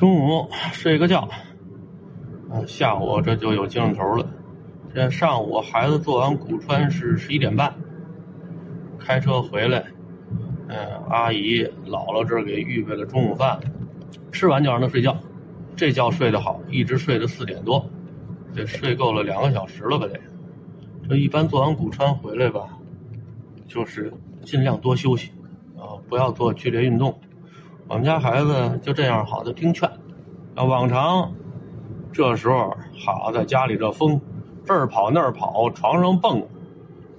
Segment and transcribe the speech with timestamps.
[0.00, 1.28] 中午睡个觉，
[2.48, 4.26] 啊，下午这就有精神头了。
[4.94, 7.74] 这上午孩子做完骨穿是十一点半，
[8.98, 9.84] 开车回来，
[10.68, 10.78] 嗯，
[11.10, 13.60] 阿姨姥姥这儿给预备了中午饭，
[14.32, 15.14] 吃完就让他睡觉。
[15.76, 17.84] 这觉睡得好，一直睡到四点多，
[18.54, 20.06] 得睡够了两个小时了吧？
[20.06, 20.18] 得。
[21.10, 22.70] 这一般做完骨穿回来吧，
[23.68, 24.10] 就是
[24.46, 25.30] 尽量多休息，
[25.76, 27.20] 啊，不要做剧烈运动。
[27.90, 29.90] 我们家孩子就这样，好的听劝。
[30.54, 31.32] 啊，往常
[32.12, 34.20] 这时候好在家里这疯，
[34.64, 36.46] 这儿跑那儿跑，床上蹦，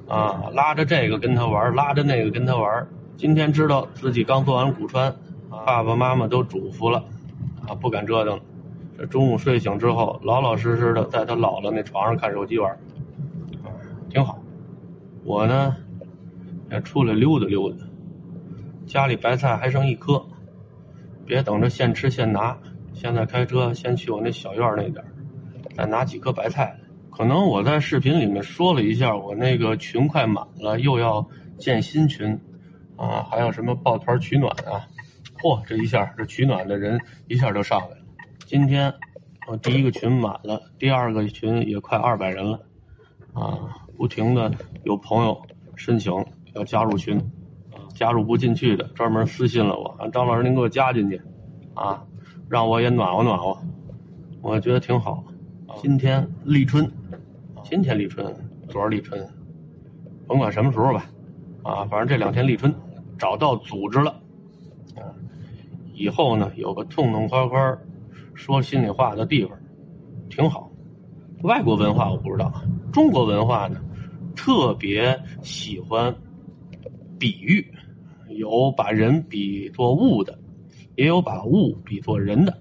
[0.08, 2.88] 啊，拉着这个跟他玩，拉着那个跟他玩。
[3.18, 5.14] 今天知道自己刚做完骨穿，
[5.66, 7.04] 爸爸妈妈都嘱咐了，
[7.68, 8.40] 啊，不敢折腾。
[8.98, 12.72] 这中午睡醒之后，老老实实的在他姥姥那床上看手机玩，
[13.66, 13.76] 啊，
[14.10, 14.40] 挺好。
[15.26, 15.76] 我呢，
[16.72, 17.76] 也出来溜达溜达。
[18.86, 20.24] 家里白菜还剩一颗。
[21.32, 22.58] 别等着现吃现拿，
[22.92, 25.02] 现在开车先去我那小院那点
[25.78, 26.78] 再拿几颗白菜。
[27.10, 31.26] 可能我在视频里面说了一下，我那个群快满了，又要
[31.58, 32.38] 建新群，
[32.98, 34.86] 啊，还有什么抱团取暖啊？
[35.42, 37.98] 嚯，这一下这取暖的人一下就上来了。
[38.46, 38.94] 今天
[39.48, 42.60] 我第一个群满了，第二个群也快二百人了，
[43.32, 44.52] 啊，不停的
[44.84, 45.42] 有朋友
[45.78, 46.14] 申请
[46.56, 47.18] 要加入群。
[47.94, 51.22] 加入不进去的，专门私信了我，张老师您给我加进去，
[51.74, 52.04] 啊，
[52.50, 53.58] 让我也暖和暖和，
[54.42, 55.24] 我觉得挺好。
[55.78, 56.90] 今天立春，
[57.64, 58.34] 今天立春，
[58.68, 59.26] 昨儿立春，
[60.28, 61.06] 甭管什么时候吧，
[61.64, 62.74] 啊，反正这两天立春，
[63.18, 64.12] 找到组织了，
[64.96, 65.14] 啊，
[65.94, 67.78] 以后呢有个痛痛快快
[68.34, 69.58] 说心里话的地方，
[70.30, 70.70] 挺好。
[71.44, 72.52] 外国文化我不知道，
[72.92, 73.80] 中国文化呢
[74.36, 76.14] 特别喜欢
[77.18, 77.66] 比喻。
[78.36, 80.40] 有把人比作物的，
[80.96, 82.58] 也有把物比作人的。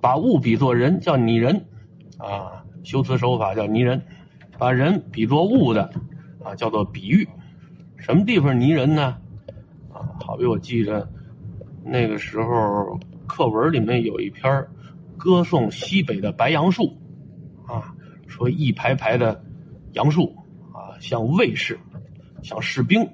[0.00, 1.64] 把物比作人叫拟人，
[2.18, 3.98] 啊，修辞手法叫拟人；
[4.58, 5.90] 把人比作物的，
[6.42, 7.26] 啊，叫做比喻。
[7.96, 9.16] 什么地方拟人呢？
[9.92, 11.08] 啊，好比我记着
[11.82, 14.66] 那个时候课文里面有一篇
[15.16, 16.94] 歌颂西北的白杨树，
[17.66, 17.94] 啊，
[18.26, 19.42] 说一排排的
[19.92, 20.36] 杨树，
[20.72, 21.78] 啊，像卫士，
[22.42, 23.08] 像士兵。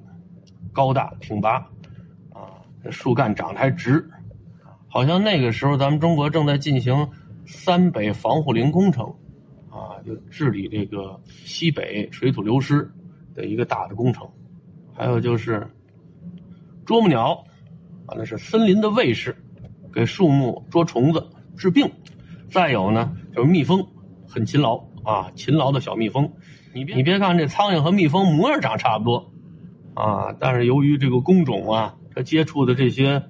[0.72, 1.56] 高大挺拔，
[2.32, 4.08] 啊，这树干长得还直，
[4.88, 7.08] 好像那个时候咱们中国正在进行
[7.46, 9.06] 三北防护林工程，
[9.70, 12.90] 啊，就治理这个西北水土流失
[13.34, 14.28] 的一个大的工程。
[14.92, 15.66] 还有就是
[16.84, 17.44] 啄木鸟，
[18.06, 19.36] 啊，那是森林的卫士，
[19.92, 21.26] 给树木捉虫子
[21.56, 21.90] 治病。
[22.50, 23.86] 再有呢，就是蜜蜂，
[24.28, 26.30] 很勤劳啊，勤劳的小蜜蜂。
[26.74, 29.32] 你别你别看这苍蝇和蜜蜂模样长差不多。
[30.00, 33.22] 啊，但是由于这个工种啊，它接触的这些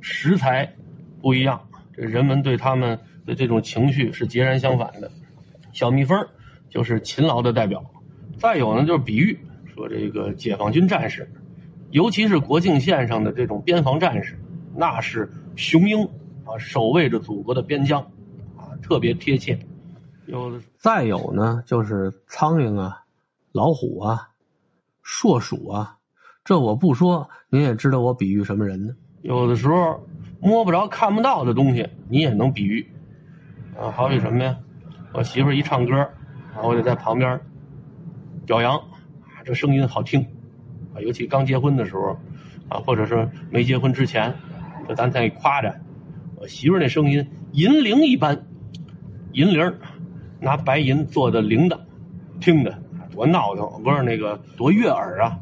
[0.00, 0.74] 食材
[1.20, 5.10] 不一样，这人们对他们的这种情绪是截然相反的。
[5.72, 6.26] 小蜜蜂
[6.68, 7.84] 就是勤劳的代表，
[8.38, 11.30] 再有呢就是比喻说这个解放军战士，
[11.90, 14.38] 尤其是国境线上的这种边防战士，
[14.76, 16.04] 那是雄鹰
[16.44, 18.00] 啊，守卫着祖国的边疆
[18.56, 19.58] 啊，特别贴切。
[20.26, 23.04] 有再有呢就是苍蝇啊，
[23.52, 24.28] 老虎啊。
[25.10, 25.96] 硕鼠啊，
[26.44, 28.92] 这我不说，您也知道我比喻什么人呢？
[29.22, 30.06] 有的时候
[30.38, 32.86] 摸不着、看不到的东西，你也能比喻
[33.74, 33.90] 啊。
[33.90, 34.54] 好比什么呀？
[35.14, 35.96] 我媳妇一唱歌，
[36.54, 37.40] 啊我得在旁边
[38.44, 40.20] 表扬，啊这声音好听
[40.94, 41.00] 啊。
[41.00, 42.14] 尤其刚结婚的时候
[42.68, 44.34] 啊，或者是没结婚之前，
[44.86, 45.74] 就咱在夸着
[46.36, 48.46] 我媳妇那声音银铃一般，
[49.32, 49.74] 银铃
[50.38, 51.80] 拿白银做的铃铛，
[52.40, 52.78] 听着。
[53.18, 55.40] 多闹腾，不是那个多悦耳啊，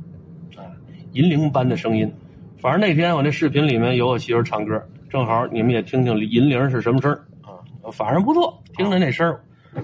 [0.57, 0.65] 啊，
[1.13, 2.11] 银铃般的声音。
[2.59, 7.61] 反正那天我那视频里面有我媳妇唱歌，正好你们也听听银铃是什么声啊。
[7.93, 9.39] 反正不错，听着那声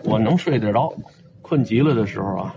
[0.04, 0.90] 我能睡得着。
[1.42, 2.56] 困极了的时候啊，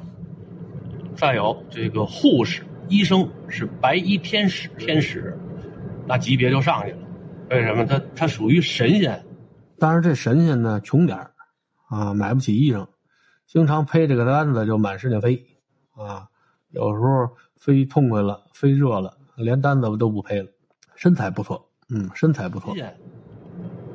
[1.16, 5.38] 再有这个护士、医生是白衣天使，天使
[6.08, 6.98] 那级别就上去了。
[7.50, 7.86] 为什么？
[7.86, 9.22] 他他属于神仙，
[9.78, 11.20] 但是这神仙呢穷点
[11.90, 12.88] 啊，买不起衣裳。
[13.48, 15.46] 经常背这个单子就满世界飞，
[15.96, 16.28] 啊，
[16.72, 20.50] 有时候飞痛快了，飞热了，连单子都不背了。
[20.96, 22.76] 身材不错，嗯，身材不错。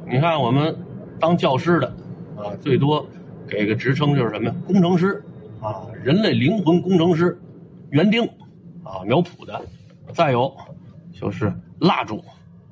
[0.06, 0.76] 你看我们
[1.18, 1.88] 当教师的，
[2.36, 3.06] 啊，最多
[3.48, 4.54] 给个职称就是什么呀？
[4.66, 5.22] 工程师，
[5.60, 7.40] 啊，人类灵魂工程师，
[7.90, 8.24] 园丁，
[8.84, 9.60] 啊，苗圃的。
[10.12, 10.56] 再有
[11.12, 12.24] 就是蜡烛，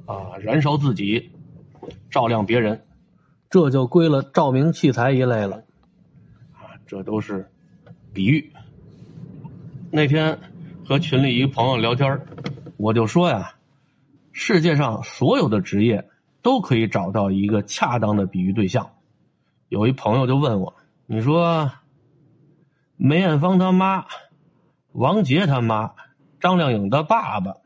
[0.07, 1.31] 啊，燃烧自己，
[2.11, 2.83] 照亮别人，
[3.51, 5.65] 这就归了照明器材一类了。
[6.89, 7.51] 这都是
[8.15, 8.51] 比喻。
[9.91, 10.39] 那天
[10.87, 12.23] 和群里一个朋友聊天
[12.79, 13.57] 我就说呀，
[14.33, 16.09] 世界上所有的职业
[16.41, 18.93] 都可以找到一个恰当的比喻对象。
[19.69, 21.71] 有一朋友就问我：“你说
[22.97, 24.07] 梅艳芳他妈、
[24.93, 25.93] 王杰他妈、
[26.41, 27.57] 张靓颖的爸爸，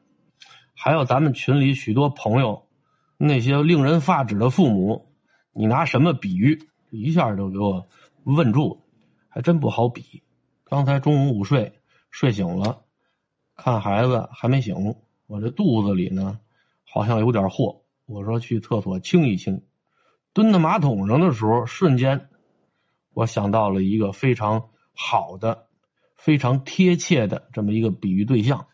[0.75, 2.67] 还有咱们群里许多朋友
[3.19, 5.07] 那些令人发指的父母，
[5.53, 7.87] 你拿什么比喻？”一下就给我
[8.25, 8.82] 问住了，
[9.35, 10.23] 还真不好比。
[10.65, 11.81] 刚才中午午睡，
[12.11, 12.83] 睡醒了，
[13.57, 14.95] 看孩子还没醒，
[15.27, 16.39] 我这肚子里呢
[16.85, 17.81] 好像有点货。
[18.05, 19.63] 我说去厕所清一清，
[20.35, 22.29] 蹲在马桶上的时候，瞬间
[23.15, 25.67] 我想到了一个非常好的、
[26.15, 28.67] 非常贴切的这么一个比喻对象。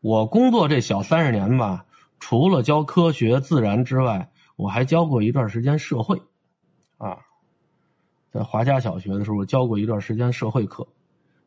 [0.00, 1.86] 我工作这小三十年吧，
[2.18, 6.20] 除了教科学、自然之外，我还教过一段时间社会，
[8.32, 10.86] 在华家小学的时候，教过一段时间社会课。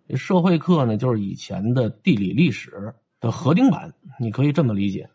[0.08, 5.10] 这社会课呢，就是以前的地理历史的合订版，你可以这么理解。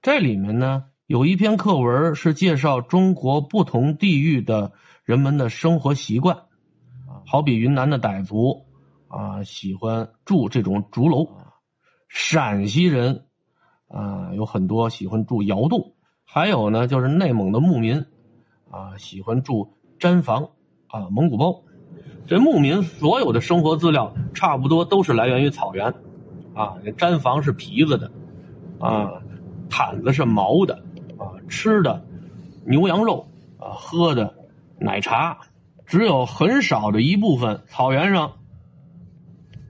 [0.00, 4.72] 这里面呢，有一篇课文是介绍中国不同地域的
[5.04, 6.44] 人们的生活习惯，
[7.26, 8.64] 好比云南的傣族
[9.08, 11.26] 啊，喜欢住这种竹楼；
[12.08, 13.26] 陕西人
[13.88, 15.92] 啊，有很多喜欢住窑洞；
[16.24, 18.06] 还有呢，就是内蒙的牧民
[18.70, 19.76] 啊，喜欢住。
[20.00, 20.48] 毡房
[20.86, 21.62] 啊，蒙古包，
[22.26, 25.92] 这牧民所有的生活资料差不多都是来源于草原，
[26.54, 28.10] 啊，毡房是皮子的，
[28.78, 29.20] 啊，
[29.68, 30.82] 毯子是毛的，
[31.18, 32.02] 啊，吃的
[32.64, 34.34] 牛羊肉，啊，喝的
[34.78, 35.36] 奶茶，
[35.84, 38.32] 只有很少的一部分草原上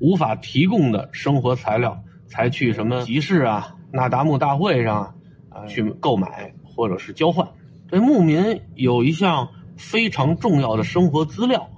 [0.00, 5.16] 无法提供的生活材料，才去什么集市啊、那达慕大会上
[5.48, 7.48] 啊去购买或者是交换。
[7.88, 9.48] 这牧民有一项。
[9.80, 11.70] 非常重要的生活资料，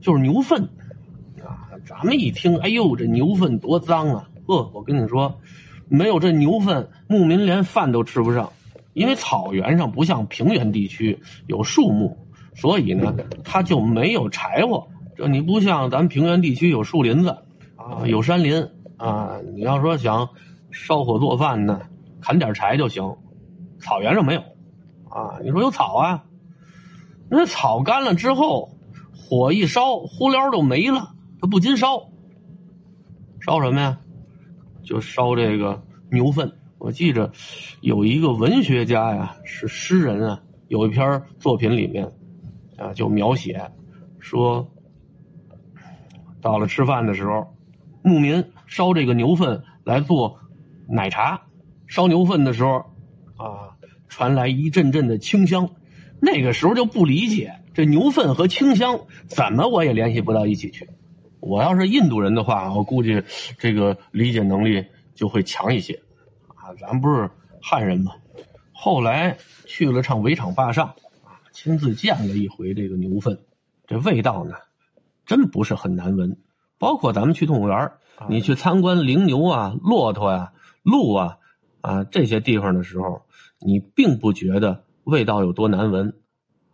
[0.00, 0.70] 就是牛粪
[1.44, 1.74] 啊！
[1.86, 4.30] 咱们一听，哎呦，这牛粪多脏啊！
[4.46, 5.40] 呵，我跟你说，
[5.88, 8.52] 没有这牛粪，牧民连饭都吃不上。
[8.94, 12.16] 因为草原上不像平原地区有树木，
[12.54, 13.14] 所以呢，
[13.44, 14.88] 它就没有柴火。
[15.16, 17.30] 这你不像咱平原地区有树林子
[17.76, 19.38] 啊，有山林啊。
[19.54, 20.30] 你要说想
[20.70, 21.82] 烧火做饭呢，
[22.20, 23.16] 砍点柴就行。
[23.80, 24.40] 草原上没有
[25.10, 25.38] 啊。
[25.42, 26.24] 你说有草啊？
[27.30, 28.70] 那草干了之后，
[29.14, 31.14] 火一烧，呼溜就没了。
[31.40, 32.10] 它不禁烧，
[33.40, 33.98] 烧什么呀？
[34.82, 36.52] 就烧这个牛粪。
[36.78, 37.32] 我记着
[37.80, 42.10] 有一个文学家呀，是诗人啊，有一篇作品里面
[42.76, 43.70] 啊，就描写
[44.18, 44.70] 说，
[46.40, 47.54] 到了吃饭的时候，
[48.02, 50.38] 牧民烧这个牛粪来做
[50.88, 51.42] 奶茶。
[51.86, 52.78] 烧牛粪的时候
[53.36, 53.76] 啊，
[54.08, 55.68] 传来一阵阵的清香。
[56.20, 60.88] 那个时候就不理解这牛粪和清香怎么我也联系不到一起去。
[61.40, 63.22] 我要是印度人的话，我估计
[63.58, 64.84] 这个理解能力
[65.14, 66.02] 就会强一些。
[66.48, 67.30] 啊，咱不是
[67.62, 68.12] 汉人吗？
[68.72, 70.88] 后来去了趟围场坝上，
[71.24, 73.38] 啊，亲自见了一回这个牛粪，
[73.86, 74.54] 这味道呢，
[75.24, 76.36] 真不是很难闻。
[76.78, 77.92] 包括咱们去动物园，
[78.28, 81.38] 你去参观羚牛啊、骆驼呀、鹿啊
[81.80, 83.22] 啊这些地方的时候，
[83.60, 84.84] 你并不觉得。
[85.08, 86.20] 味道有多难闻，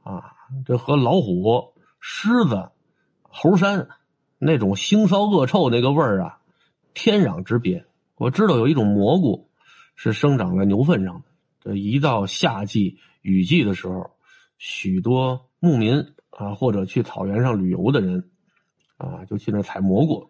[0.02, 0.32] 啊，
[0.66, 2.70] 这和老虎、狮子、
[3.22, 3.86] 猴山
[4.38, 6.40] 那种腥臊恶臭那个味儿啊，
[6.94, 7.86] 天壤之别。
[8.16, 9.50] 我知道有一种蘑菇
[9.94, 11.26] 是生长在牛粪上的。
[11.60, 14.10] 这一到夏季雨季的时候，
[14.58, 18.32] 许多牧民啊，或者去草原上旅游的人
[18.96, 20.28] 啊，就去那采蘑菇。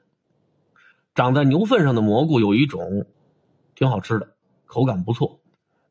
[1.15, 3.07] 长在牛粪上的蘑菇有一种
[3.75, 4.35] 挺好吃的，
[4.67, 5.41] 口感不错。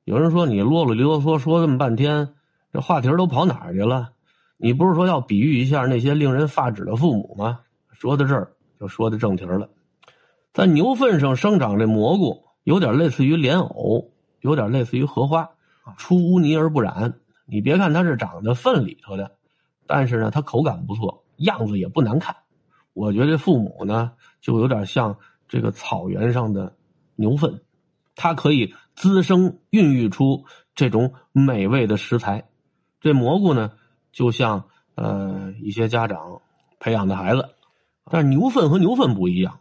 [0.05, 2.33] 有人说你啰啰啰嗦说这么半天，
[2.74, 4.12] 这话题都跑哪儿去了？
[4.57, 7.62] 你不是说要比喻一下那些令人发指的父母吗？
[7.91, 9.69] 说到这儿就说的正题了，
[10.51, 15.51] 在牛粪上生长这蘑菇，有点类似于莲藕，有点类似于荷花，
[15.95, 17.19] 出污泥而不染。
[17.45, 19.31] 你别看它是长在粪里头的，
[19.88, 22.36] 但是呢，它口感不错，样子也不难看。
[22.91, 25.17] 我觉得父母呢，就有点像
[25.48, 26.75] 这个草原上的
[27.15, 27.62] 牛粪。
[28.15, 30.46] 它可以滋生、孕育出
[30.76, 32.46] 这种美味的食材。
[33.02, 33.72] 这蘑菇呢，
[34.12, 36.42] 就像呃一些家长
[36.80, 37.50] 培养的孩子。
[38.10, 39.60] 但是牛粪和牛粪不一样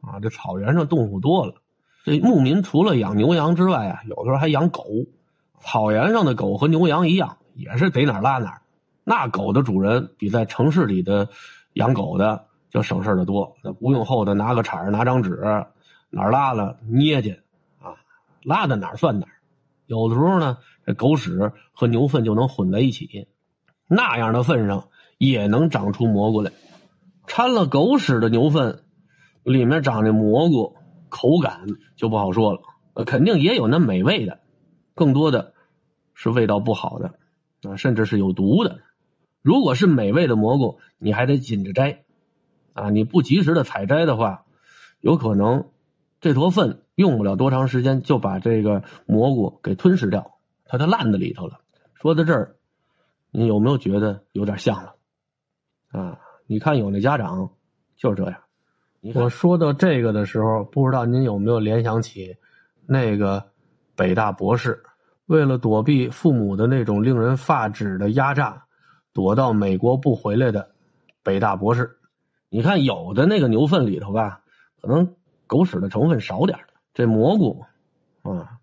[0.00, 0.18] 啊！
[0.20, 1.54] 这草原上动物多了，
[2.04, 4.84] 这牧民除了养牛羊之外啊，有时候还养狗。
[5.60, 8.60] 草原上的狗和牛羊一样，也是逮哪拉哪。
[9.04, 11.28] 那狗的主人比在城市里的
[11.72, 15.40] 养狗的就省事的多，那不用后头拿个铲拿张纸，
[16.10, 17.40] 哪拉了捏去。
[18.44, 19.32] 拉的哪儿算哪儿，
[19.86, 23.28] 有的时候呢，这狗屎和牛粪就能混在一起，
[23.88, 26.52] 那样的粪上也能长出蘑菇来。
[27.26, 28.82] 掺了狗屎的牛粪，
[29.42, 30.76] 里面长的蘑菇
[31.08, 32.60] 口感就不好说了，
[33.04, 34.40] 肯定也有那美味的，
[34.94, 35.54] 更多的
[36.12, 37.18] 是味道不好的
[37.62, 38.80] 啊，甚至是有毒的。
[39.40, 42.04] 如果是美味的蘑菇，你还得紧着摘
[42.72, 42.90] 啊！
[42.90, 44.44] 你不及时的采摘的话，
[45.00, 45.68] 有可能
[46.24, 51.60] 这坨粪用不了多长时间就把这个蘑菇给吞噬掉，它就烂在里头了。
[51.92, 52.56] 说到这儿，
[53.30, 54.94] 你有没有觉得有点像了
[55.92, 56.18] 啊？
[56.46, 57.50] 你看有那家长
[57.94, 58.40] 就是这样。
[59.14, 62.38] 我说到这个的时候，不知道您有没有联想起
[62.86, 63.50] 那个
[63.94, 64.82] 北大博士，
[65.26, 68.64] 为了躲避父母的那种令人发指的压榨，
[69.12, 70.70] 躲到美国不回来的
[71.22, 71.98] 北大博士。
[72.48, 74.40] 你看有的那个牛粪里头吧，
[74.80, 75.14] 可能
[75.54, 76.58] 狗屎的成分少点
[76.94, 77.64] 这蘑菇
[78.22, 78.58] 啊，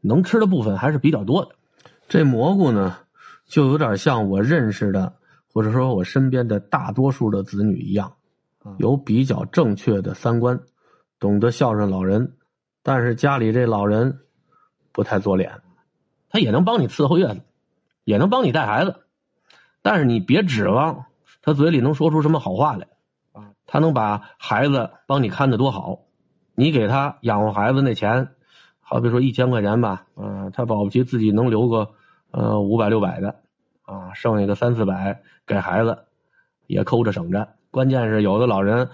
[0.00, 1.56] 能吃的部分还是比较多的。
[2.08, 2.96] 这蘑菇呢，
[3.44, 5.16] 就有点像我认识的，
[5.52, 8.12] 或者说我身边的大多数的子女一样。
[8.76, 10.60] 有比较正确的三观，
[11.18, 12.36] 懂得孝顺老人，
[12.84, 14.20] 但是家里这老人
[14.92, 15.60] 不太做脸，
[16.28, 17.40] 他也能帮你伺候月子，
[18.04, 19.06] 也能帮你带孩子，
[19.82, 21.06] 但是你别指望
[21.42, 22.86] 他嘴里能说出什么好话来
[23.32, 23.50] 啊！
[23.66, 26.00] 他能把孩子帮你看的多好，
[26.58, 28.30] 你给他养活孩子那钱，
[28.80, 31.90] 好比说一千块钱吧，嗯，他保不齐自己能留个
[32.32, 33.36] 呃五百六百的
[33.84, 36.06] 啊，剩下个三四百给孩子
[36.66, 37.50] 也抠着省着。
[37.70, 38.88] 关键是有的老人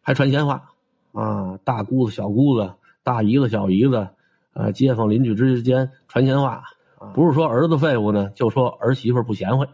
[0.00, 0.70] 还传闲话
[1.10, 4.10] 啊，大姑子、小姑子、大姨子、小姨子，
[4.52, 6.66] 呃，街坊邻居之间传闲话，
[7.14, 9.66] 不是说儿子废物呢，就说儿媳妇不贤惠，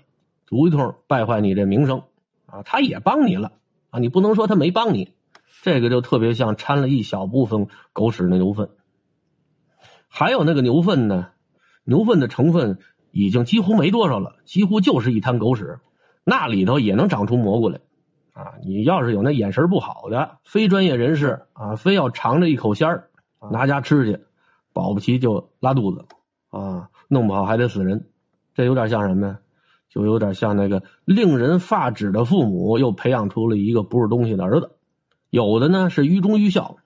[0.46, 2.04] 逐一通败坏你这名声
[2.46, 2.62] 啊。
[2.62, 3.52] 他也帮你了
[3.90, 5.12] 啊，你不能说他没帮你，
[5.64, 8.68] 这个就特别像掺了一小部分狗屎的牛粪，
[10.08, 11.28] 还有那个牛粪呢，
[11.84, 12.80] 牛粪的成分
[13.12, 15.78] 已经几乎没多少了，几乎就是一滩狗屎，
[16.22, 17.80] 那里头也能长出蘑菇来。
[18.34, 23.08] 啊，你要是有那眼神不好的非专业人士啊，非要尝着一口鲜儿，
[23.50, 24.20] 拿家吃去，
[24.74, 26.04] 保不齐就拉肚子
[26.50, 28.10] 啊，弄不好还得死人。
[28.52, 29.38] 这有点像什么呀？
[29.88, 34.72] 就有点像那个令人发指的父母又培养出了一个不是东西的儿子。
[35.34, 36.76] 有的呢是愚忠愚孝，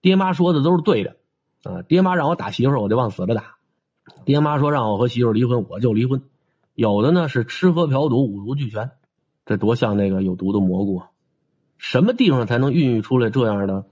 [0.00, 1.14] 爹妈说的都是对的
[1.62, 1.82] 啊。
[1.82, 3.42] 爹妈让我打媳妇儿，我就往死了打；
[4.24, 6.20] 爹妈说让我和媳妇儿离婚，我就离婚。
[6.74, 8.90] 有的呢是吃喝嫖赌五毒俱全。
[9.44, 11.10] 这多像那个有毒的蘑菇啊！
[11.78, 13.84] 什么地方才能孕育出来这样的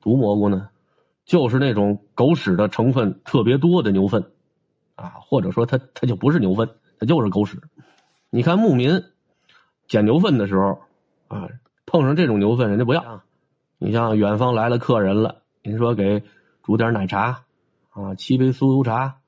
[0.00, 0.68] 毒蘑菇呢？
[1.24, 4.30] 就是那种狗屎的成分特别多的牛粪
[4.94, 7.60] 啊，或者说它它就不是牛粪，它就是狗屎。
[8.30, 9.02] 你看牧民
[9.88, 10.78] 捡牛粪的时候
[11.26, 11.48] 啊，
[11.86, 13.22] 碰上这种牛粪，人家不要。
[13.78, 16.22] 你像远方来了客人了，您说给
[16.62, 17.44] 煮点奶茶
[17.90, 19.20] 啊，沏杯酥油茶。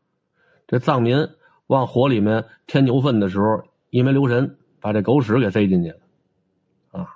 [0.67, 1.29] 这藏民
[1.67, 4.57] 往火里面添牛粪的时候，一没留神。
[4.81, 5.99] 把这狗屎给塞进去了，
[6.93, 7.09] 啊，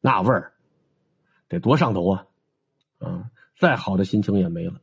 [0.00, 0.54] 那味儿
[1.46, 2.26] 得多上头啊！
[2.98, 3.30] 啊，
[3.60, 4.80] 再好的心情也没了。